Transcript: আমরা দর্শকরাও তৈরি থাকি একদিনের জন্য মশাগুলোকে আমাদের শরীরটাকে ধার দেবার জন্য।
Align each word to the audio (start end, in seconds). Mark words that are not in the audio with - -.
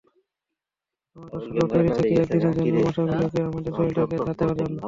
আমরা 1.15 1.27
দর্শকরাও 1.33 1.67
তৈরি 1.71 1.89
থাকি 1.91 2.13
একদিনের 2.15 2.53
জন্য 2.57 2.75
মশাগুলোকে 2.79 3.39
আমাদের 3.49 3.71
শরীরটাকে 3.77 4.15
ধার 4.19 4.35
দেবার 4.39 4.57
জন্য। 4.59 4.77